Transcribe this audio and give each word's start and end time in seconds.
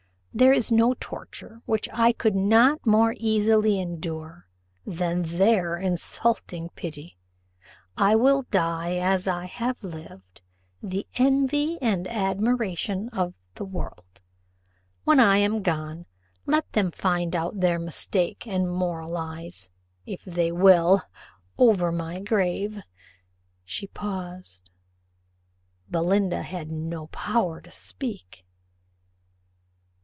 There 0.33 0.53
is 0.53 0.71
no 0.71 0.93
torture 0.97 1.61
which 1.65 1.89
I 1.91 2.13
could 2.13 2.37
not 2.37 2.85
more 2.85 3.13
easily 3.17 3.81
endure 3.81 4.47
than 4.85 5.23
their 5.23 5.75
insulting 5.75 6.69
pity. 6.69 7.17
I 7.97 8.15
will 8.15 8.43
die, 8.43 8.95
as 8.95 9.27
I 9.27 9.45
have 9.47 9.83
lived, 9.83 10.41
the 10.81 11.05
envy 11.15 11.77
and 11.81 12.07
admiration 12.07 13.09
of 13.09 13.33
the 13.55 13.65
world. 13.65 14.21
When 15.03 15.19
I 15.19 15.39
am 15.39 15.61
gone, 15.63 16.05
let 16.45 16.71
them 16.71 16.91
find 16.91 17.35
out 17.35 17.59
their 17.59 17.77
mistake; 17.77 18.47
and 18.47 18.71
moralize, 18.73 19.67
if 20.05 20.23
they 20.23 20.49
will, 20.53 21.01
over 21.57 21.91
my 21.91 22.21
grave." 22.21 22.81
She 23.65 23.85
paused. 23.87 24.69
Belinda 25.89 26.41
had 26.43 26.71
no 26.71 27.07
power 27.07 27.59
to 27.59 27.69
speak. 27.69 28.45